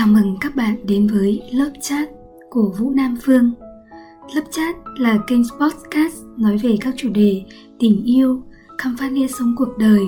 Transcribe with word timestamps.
Chào 0.00 0.08
mừng 0.08 0.36
các 0.40 0.56
bạn 0.56 0.86
đến 0.86 1.06
với 1.06 1.42
lớp 1.52 1.70
chat 1.80 2.08
của 2.50 2.74
Vũ 2.78 2.90
Nam 2.90 3.16
Phương. 3.22 3.52
Lớp 4.34 4.42
chat 4.50 4.76
là 4.98 5.18
kênh 5.26 5.42
podcast 5.60 6.14
nói 6.36 6.58
về 6.58 6.76
các 6.80 6.94
chủ 6.96 7.08
đề 7.08 7.42
tình 7.78 8.04
yêu, 8.04 8.42
khám 8.78 8.96
phá 8.98 9.08
nghĩa 9.08 9.26
sống 9.26 9.54
cuộc 9.56 9.78
đời, 9.78 10.00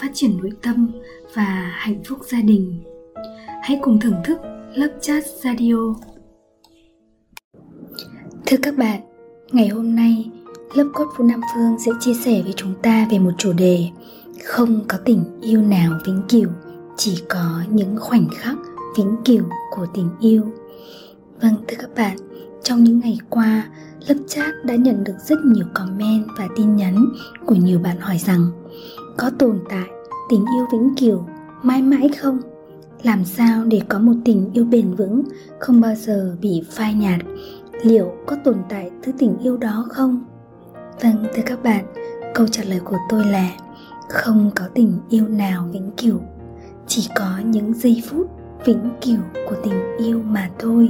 phát 0.00 0.10
triển 0.14 0.36
nội 0.36 0.50
tâm 0.62 0.90
và 1.34 1.72
hạnh 1.74 2.02
phúc 2.04 2.18
gia 2.28 2.40
đình. 2.40 2.82
Hãy 3.62 3.78
cùng 3.82 4.00
thưởng 4.00 4.20
thức 4.24 4.38
lớp 4.74 4.98
chat 5.00 5.24
radio. 5.44 5.94
Thưa 8.46 8.56
các 8.62 8.76
bạn, 8.76 9.00
ngày 9.52 9.68
hôm 9.68 9.96
nay 9.96 10.30
lớp 10.74 10.88
cốt 10.94 11.06
Vũ 11.16 11.24
Nam 11.24 11.40
Phương 11.54 11.76
sẽ 11.84 11.92
chia 12.00 12.14
sẻ 12.14 12.42
với 12.42 12.52
chúng 12.56 12.74
ta 12.82 13.06
về 13.10 13.18
một 13.18 13.32
chủ 13.38 13.52
đề 13.52 13.88
không 14.44 14.80
có 14.88 14.98
tình 15.04 15.24
yêu 15.42 15.62
nào 15.62 15.98
vĩnh 16.06 16.22
cửu, 16.28 16.50
chỉ 16.96 17.22
có 17.28 17.62
những 17.70 17.96
khoảnh 18.00 18.28
khắc 18.34 18.56
vĩnh 18.96 19.16
cửu 19.24 19.44
của 19.70 19.86
tình 19.94 20.08
yêu. 20.20 20.42
Vâng 21.42 21.54
thưa 21.68 21.76
các 21.78 21.90
bạn, 21.96 22.16
trong 22.62 22.84
những 22.84 23.00
ngày 23.00 23.18
qua 23.30 23.68
lớp 24.08 24.14
chat 24.28 24.64
đã 24.64 24.74
nhận 24.74 25.04
được 25.04 25.16
rất 25.26 25.38
nhiều 25.44 25.66
comment 25.74 26.26
và 26.38 26.48
tin 26.56 26.76
nhắn 26.76 27.06
của 27.46 27.54
nhiều 27.54 27.78
bạn 27.78 28.00
hỏi 28.00 28.18
rằng, 28.18 28.46
có 29.16 29.30
tồn 29.38 29.58
tại 29.68 29.88
tình 30.28 30.44
yêu 30.56 30.66
vĩnh 30.72 30.94
cửu 31.00 31.22
mãi 31.62 31.82
mãi 31.82 32.08
không? 32.20 32.38
Làm 33.02 33.24
sao 33.24 33.64
để 33.64 33.80
có 33.88 33.98
một 33.98 34.14
tình 34.24 34.50
yêu 34.52 34.64
bền 34.64 34.94
vững 34.94 35.22
không 35.58 35.80
bao 35.80 35.94
giờ 35.94 36.36
bị 36.40 36.62
phai 36.70 36.94
nhạt? 36.94 37.20
Liệu 37.82 38.12
có 38.26 38.36
tồn 38.44 38.56
tại 38.68 38.90
thứ 39.02 39.12
tình 39.18 39.38
yêu 39.38 39.56
đó 39.56 39.86
không? 39.90 40.24
Vâng 41.00 41.24
thưa 41.34 41.42
các 41.46 41.62
bạn, 41.62 41.84
câu 42.34 42.46
trả 42.46 42.64
lời 42.64 42.80
của 42.84 42.98
tôi 43.08 43.24
là 43.24 43.50
không 44.08 44.50
có 44.54 44.64
tình 44.74 44.92
yêu 45.08 45.28
nào 45.28 45.68
vĩnh 45.72 45.90
cửu, 45.96 46.20
chỉ 46.86 47.08
có 47.16 47.38
những 47.44 47.74
giây 47.74 48.02
phút 48.06 48.30
vĩnh 48.64 48.90
cửu 49.00 49.18
của 49.48 49.56
tình 49.62 49.96
yêu 49.98 50.22
mà 50.22 50.50
thôi. 50.58 50.88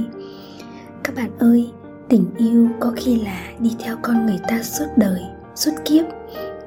Các 1.03 1.15
bạn 1.15 1.29
ơi, 1.39 1.71
tình 2.09 2.25
yêu 2.37 2.69
có 2.79 2.93
khi 2.95 3.15
là 3.15 3.43
đi 3.59 3.75
theo 3.79 3.97
con 4.01 4.25
người 4.25 4.39
ta 4.47 4.63
suốt 4.63 4.85
đời, 4.97 5.21
suốt 5.55 5.71
kiếp. 5.85 6.05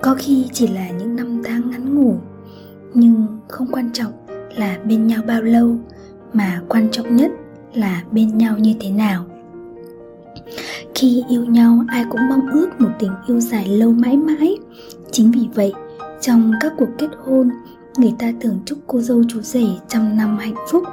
Có 0.03 0.15
khi 0.19 0.47
chỉ 0.53 0.69
là 0.69 0.91
những 0.91 1.17
năm 1.17 1.43
tháng 1.45 1.71
ngắn 1.71 1.95
ngủi 1.95 2.17
nhưng 2.95 3.27
không 3.49 3.67
quan 3.73 3.91
trọng 3.93 4.13
là 4.57 4.79
bên 4.85 5.07
nhau 5.07 5.23
bao 5.27 5.43
lâu, 5.43 5.77
mà 6.33 6.63
quan 6.69 6.89
trọng 6.91 7.17
nhất 7.17 7.31
là 7.75 8.03
bên 8.13 8.39
nhau 8.39 8.59
như 8.59 8.75
thế 8.81 8.91
nào. 8.91 9.27
Khi 10.95 11.25
yêu 11.29 11.45
nhau, 11.45 11.85
ai 11.89 12.05
cũng 12.11 12.21
mong 12.29 12.51
ước 12.53 12.69
một 12.79 12.91
tình 12.99 13.13
yêu 13.27 13.41
dài 13.41 13.69
lâu 13.69 13.93
mãi 13.93 14.17
mãi. 14.17 14.57
Chính 15.11 15.31
vì 15.31 15.49
vậy, 15.55 15.73
trong 16.21 16.53
các 16.61 16.73
cuộc 16.79 16.89
kết 16.99 17.09
hôn 17.25 17.51
người 17.99 18.15
ta 18.19 18.33
thường 18.41 18.59
chúc 18.65 18.79
cô 18.87 19.01
dâu 19.01 19.23
chú 19.29 19.41
rể 19.41 19.67
trăm 19.89 20.17
năm 20.17 20.39
hạnh 20.39 20.55
phúc. 20.71 20.85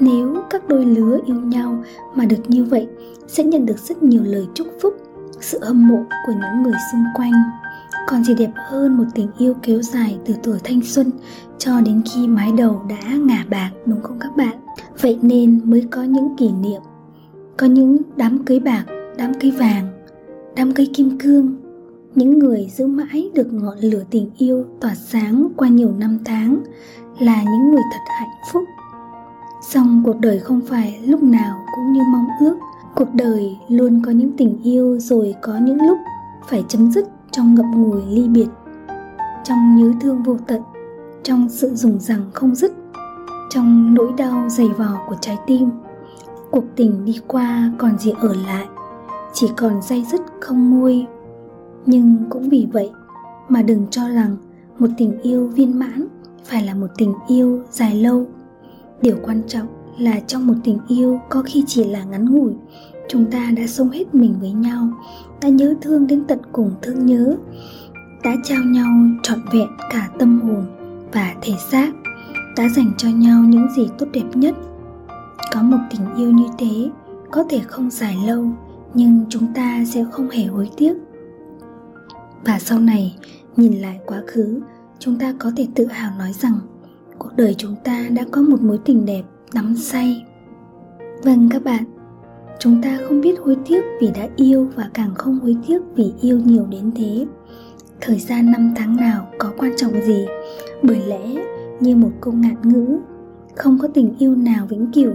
Nếu 0.00 0.36
các 0.50 0.68
đôi 0.68 0.86
lứa 0.86 1.18
yêu 1.26 1.40
nhau 1.40 1.82
mà 2.14 2.24
được 2.24 2.50
như 2.50 2.64
vậy, 2.64 2.86
sẽ 3.28 3.44
nhận 3.44 3.66
được 3.66 3.78
rất 3.78 4.02
nhiều 4.02 4.22
lời 4.24 4.46
chúc 4.54 4.66
phúc, 4.82 4.94
sự 5.40 5.58
hâm 5.62 5.88
mộ 5.88 5.98
của 6.26 6.32
những 6.32 6.62
người 6.62 6.76
xung 6.92 7.04
quanh. 7.14 7.32
Còn 8.06 8.24
gì 8.24 8.34
đẹp 8.34 8.50
hơn 8.56 8.96
một 8.96 9.04
tình 9.14 9.28
yêu 9.38 9.54
kéo 9.62 9.82
dài 9.82 10.18
từ 10.26 10.34
tuổi 10.42 10.58
thanh 10.64 10.80
xuân 10.82 11.10
cho 11.58 11.80
đến 11.80 12.02
khi 12.12 12.28
mái 12.28 12.52
đầu 12.58 12.82
đã 12.88 13.16
ngả 13.16 13.44
bạc, 13.50 13.70
đúng 13.86 14.02
không 14.02 14.18
các 14.20 14.36
bạn? 14.36 14.58
Vậy 15.00 15.18
nên 15.22 15.60
mới 15.64 15.86
có 15.90 16.02
những 16.02 16.36
kỷ 16.36 16.52
niệm. 16.52 16.80
Có 17.56 17.66
những 17.66 17.96
đám 18.16 18.44
cưới 18.44 18.60
bạc, 18.60 18.84
đám 19.18 19.34
cưới 19.40 19.50
vàng, 19.50 19.88
đám 20.56 20.72
cưới 20.72 20.86
kim 20.94 21.18
cương 21.18 21.56
những 22.14 22.38
người 22.38 22.68
giữ 22.76 22.86
mãi 22.86 23.30
được 23.34 23.52
ngọn 23.52 23.78
lửa 23.78 24.02
tình 24.10 24.30
yêu 24.38 24.64
tỏa 24.80 24.94
sáng 24.94 25.48
qua 25.56 25.68
nhiều 25.68 25.92
năm 25.98 26.18
tháng 26.24 26.58
là 27.18 27.42
những 27.42 27.70
người 27.70 27.82
thật 27.92 28.12
hạnh 28.18 28.38
phúc. 28.52 28.64
Song 29.62 30.02
cuộc 30.04 30.20
đời 30.20 30.38
không 30.38 30.60
phải 30.60 31.00
lúc 31.06 31.22
nào 31.22 31.58
cũng 31.76 31.92
như 31.92 32.00
mong 32.12 32.26
ước. 32.40 32.56
Cuộc 32.94 33.14
đời 33.14 33.56
luôn 33.68 34.02
có 34.06 34.12
những 34.12 34.36
tình 34.36 34.58
yêu 34.62 34.98
rồi 34.98 35.34
có 35.42 35.58
những 35.58 35.82
lúc 35.82 35.98
phải 36.48 36.64
chấm 36.68 36.92
dứt 36.92 37.08
trong 37.30 37.54
ngậm 37.54 37.82
ngùi 37.82 38.02
ly 38.08 38.28
biệt, 38.28 38.48
trong 39.44 39.76
nhớ 39.76 39.92
thương 40.00 40.22
vô 40.22 40.36
tận, 40.46 40.62
trong 41.22 41.48
sự 41.48 41.74
dùng 41.74 42.00
rằng 42.00 42.30
không 42.32 42.54
dứt, 42.54 42.72
trong 43.50 43.94
nỗi 43.94 44.12
đau 44.16 44.48
dày 44.48 44.68
vò 44.68 44.98
của 45.08 45.16
trái 45.20 45.38
tim. 45.46 45.70
Cuộc 46.50 46.64
tình 46.76 47.04
đi 47.04 47.20
qua 47.26 47.72
còn 47.78 47.98
gì 47.98 48.12
ở 48.20 48.34
lại, 48.46 48.66
chỉ 49.32 49.46
còn 49.56 49.82
dây 49.82 50.04
dứt 50.12 50.20
không 50.40 50.70
nguôi 50.70 51.06
nhưng 51.88 52.16
cũng 52.30 52.48
vì 52.48 52.66
vậy 52.72 52.90
mà 53.48 53.62
đừng 53.62 53.86
cho 53.90 54.08
rằng 54.08 54.36
một 54.78 54.88
tình 54.98 55.20
yêu 55.22 55.48
viên 55.48 55.78
mãn 55.78 56.06
phải 56.44 56.64
là 56.64 56.74
một 56.74 56.86
tình 56.98 57.14
yêu 57.28 57.62
dài 57.70 57.94
lâu. 57.94 58.26
Điều 59.02 59.16
quan 59.22 59.42
trọng 59.48 59.66
là 59.98 60.20
trong 60.26 60.46
một 60.46 60.54
tình 60.64 60.78
yêu 60.88 61.20
có 61.28 61.42
khi 61.46 61.64
chỉ 61.66 61.84
là 61.84 62.04
ngắn 62.04 62.24
ngủi, 62.24 62.52
chúng 63.08 63.24
ta 63.30 63.50
đã 63.56 63.66
sống 63.66 63.90
hết 63.90 64.14
mình 64.14 64.34
với 64.40 64.52
nhau, 64.52 64.88
đã 65.42 65.48
nhớ 65.48 65.74
thương 65.80 66.06
đến 66.06 66.24
tận 66.28 66.38
cùng 66.52 66.70
thương 66.82 67.06
nhớ, 67.06 67.36
đã 68.24 68.36
trao 68.44 68.62
nhau 68.64 68.86
trọn 69.22 69.38
vẹn 69.52 69.68
cả 69.90 70.08
tâm 70.18 70.40
hồn 70.40 70.64
và 71.12 71.34
thể 71.42 71.52
xác, 71.70 71.92
đã 72.56 72.68
dành 72.68 72.92
cho 72.98 73.08
nhau 73.08 73.44
những 73.44 73.68
gì 73.76 73.88
tốt 73.98 74.06
đẹp 74.12 74.26
nhất. 74.34 74.54
Có 75.52 75.62
một 75.62 75.78
tình 75.90 76.14
yêu 76.16 76.30
như 76.30 76.46
thế 76.58 76.90
có 77.30 77.44
thể 77.50 77.58
không 77.58 77.90
dài 77.90 78.16
lâu, 78.26 78.44
nhưng 78.94 79.24
chúng 79.28 79.54
ta 79.54 79.84
sẽ 79.86 80.04
không 80.12 80.30
hề 80.30 80.44
hối 80.44 80.70
tiếc 80.76 80.94
và 82.44 82.58
sau 82.58 82.80
này, 82.80 83.16
nhìn 83.56 83.72
lại 83.72 83.98
quá 84.06 84.22
khứ, 84.26 84.60
chúng 84.98 85.18
ta 85.18 85.34
có 85.38 85.52
thể 85.56 85.66
tự 85.74 85.86
hào 85.86 86.18
nói 86.18 86.32
rằng 86.32 86.58
cuộc 87.18 87.30
đời 87.36 87.54
chúng 87.54 87.74
ta 87.84 88.04
đã 88.10 88.24
có 88.30 88.42
một 88.42 88.62
mối 88.62 88.78
tình 88.84 89.06
đẹp, 89.06 89.22
đắm 89.54 89.76
say. 89.76 90.24
Vâng 91.22 91.48
các 91.48 91.64
bạn, 91.64 91.84
chúng 92.58 92.82
ta 92.82 92.98
không 93.08 93.20
biết 93.20 93.38
hối 93.40 93.56
tiếc 93.66 93.84
vì 94.00 94.10
đã 94.14 94.28
yêu 94.36 94.68
và 94.76 94.90
càng 94.94 95.14
không 95.14 95.40
hối 95.40 95.56
tiếc 95.66 95.78
vì 95.94 96.12
yêu 96.20 96.40
nhiều 96.44 96.66
đến 96.70 96.90
thế. 96.96 97.26
Thời 98.00 98.18
gian 98.18 98.52
năm 98.52 98.72
tháng 98.76 98.96
nào 98.96 99.28
có 99.38 99.52
quan 99.58 99.72
trọng 99.76 100.02
gì? 100.02 100.26
Bởi 100.82 101.00
lẽ, 101.06 101.34
như 101.80 101.96
một 101.96 102.10
câu 102.20 102.34
ngạn 102.34 102.56
ngữ, 102.62 102.98
không 103.56 103.78
có 103.78 103.88
tình 103.94 104.14
yêu 104.18 104.34
nào 104.36 104.66
vĩnh 104.66 104.92
cửu, 104.92 105.12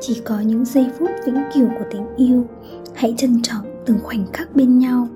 chỉ 0.00 0.22
có 0.24 0.40
những 0.40 0.64
giây 0.64 0.86
phút 0.98 1.10
vĩnh 1.26 1.42
cửu 1.54 1.68
của 1.68 1.84
tình 1.90 2.16
yêu. 2.16 2.46
Hãy 2.94 3.14
trân 3.16 3.42
trọng 3.42 3.82
từng 3.86 3.98
khoảnh 4.02 4.26
khắc 4.32 4.56
bên 4.56 4.78
nhau 4.78 5.08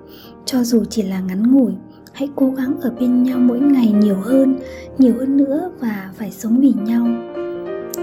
cho 0.46 0.64
dù 0.64 0.84
chỉ 0.90 1.02
là 1.02 1.20
ngắn 1.20 1.52
ngủi, 1.52 1.72
hãy 2.12 2.28
cố 2.36 2.50
gắng 2.56 2.80
ở 2.80 2.90
bên 3.00 3.22
nhau 3.22 3.38
mỗi 3.38 3.60
ngày 3.60 3.92
nhiều 3.92 4.16
hơn 4.22 4.58
nhiều 4.98 5.14
hơn 5.18 5.36
nữa 5.36 5.70
và 5.80 6.10
phải 6.14 6.30
sống 6.30 6.60
vì 6.60 6.72
nhau. 6.84 7.06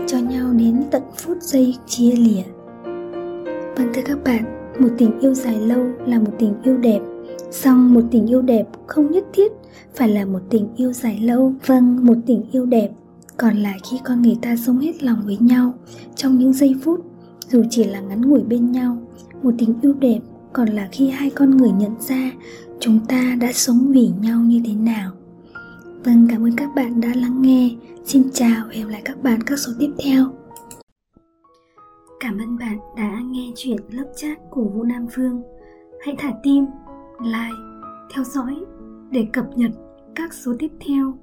Cho 0.07 0.17
nhau 0.17 0.53
đến 0.53 0.83
tận 0.91 1.03
phút 1.17 1.37
giây 1.41 1.75
chia 1.87 2.11
lìa. 2.11 2.43
Vâng 3.75 3.89
thưa 3.93 4.01
các 4.05 4.23
bạn, 4.23 4.73
một 4.79 4.89
tình 4.97 5.19
yêu 5.19 5.33
dài 5.33 5.59
lâu 5.59 5.85
là 6.05 6.19
một 6.19 6.31
tình 6.39 6.53
yêu 6.63 6.77
đẹp. 6.77 6.99
Song 7.51 7.93
một 7.93 8.01
tình 8.11 8.27
yêu 8.27 8.41
đẹp 8.41 8.67
không 8.87 9.11
nhất 9.11 9.23
thiết 9.33 9.51
phải 9.95 10.09
là 10.09 10.25
một 10.25 10.39
tình 10.49 10.67
yêu 10.75 10.93
dài 10.93 11.19
lâu. 11.21 11.53
Vâng 11.65 12.05
một 12.05 12.17
tình 12.25 12.43
yêu 12.51 12.65
đẹp 12.65 12.91
còn 13.37 13.57
là 13.57 13.73
khi 13.89 13.97
con 14.03 14.21
người 14.21 14.37
ta 14.41 14.55
sống 14.55 14.79
hết 14.79 15.03
lòng 15.03 15.21
với 15.25 15.37
nhau 15.39 15.73
trong 16.15 16.37
những 16.37 16.53
giây 16.53 16.75
phút, 16.83 17.05
dù 17.49 17.63
chỉ 17.69 17.83
là 17.83 17.99
ngắn 17.99 18.21
ngủi 18.21 18.43
bên 18.43 18.71
nhau. 18.71 18.97
Một 19.43 19.51
tình 19.57 19.73
yêu 19.81 19.93
đẹp 19.93 20.19
còn 20.53 20.69
là 20.69 20.89
khi 20.91 21.09
hai 21.09 21.29
con 21.29 21.57
người 21.57 21.71
nhận 21.71 21.95
ra 21.99 22.31
chúng 22.79 22.99
ta 23.07 23.35
đã 23.41 23.51
sống 23.53 23.91
vì 23.91 24.11
nhau 24.21 24.39
như 24.39 24.61
thế 24.65 24.73
nào. 24.73 25.11
Vâng 26.03 26.27
cảm 26.29 26.43
ơn 26.43 26.55
các 26.55 26.69
bạn 26.75 27.01
đã 27.01 27.09
lắng 27.15 27.41
nghe. 27.41 27.69
Xin 28.05 28.23
chào 28.33 28.65
và 28.65 28.73
hẹn 28.73 28.87
lại 28.87 29.01
các 29.05 29.23
bạn 29.23 29.41
các 29.41 29.59
số 29.59 29.71
tiếp 29.79 29.91
theo. 30.03 30.25
Cảm 32.19 32.37
ơn 32.37 32.57
bạn 32.57 32.77
đã 32.97 33.19
nghe 33.25 33.51
chuyện 33.55 33.77
lớp 33.89 34.11
chat 34.15 34.37
của 34.49 34.63
vũ 34.63 34.83
nam 34.83 35.07
phương 35.15 35.41
hãy 36.05 36.15
thả 36.17 36.31
tim, 36.43 36.65
like, 37.19 37.57
theo 38.15 38.23
dõi 38.23 38.55
để 39.11 39.27
cập 39.33 39.45
nhật 39.55 39.71
các 40.15 40.33
số 40.33 40.53
tiếp 40.59 40.71
theo. 40.87 41.13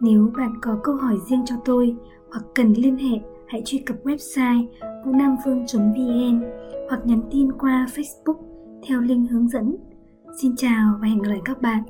Nếu 0.00 0.30
bạn 0.36 0.52
có 0.62 0.78
câu 0.82 0.94
hỏi 0.94 1.16
riêng 1.30 1.42
cho 1.46 1.54
tôi 1.64 1.96
hoặc 2.30 2.44
cần 2.54 2.72
liên 2.72 2.96
hệ, 2.96 3.18
hãy 3.46 3.62
truy 3.64 3.78
cập 3.78 3.96
website 4.04 4.66
vũ 5.04 5.12
nam 5.12 5.36
phương 5.44 5.66
vn 5.72 6.42
hoặc 6.88 7.06
nhắn 7.06 7.22
tin 7.30 7.52
qua 7.52 7.86
facebook 7.94 8.47
theo 8.86 9.00
link 9.00 9.30
hướng 9.30 9.48
dẫn. 9.48 9.76
Xin 10.42 10.56
chào 10.56 10.98
và 11.00 11.08
hẹn 11.08 11.22
gặp 11.22 11.28
lại 11.30 11.40
các 11.44 11.62
bạn 11.62 11.82